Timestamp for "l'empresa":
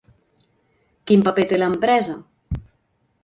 1.59-2.17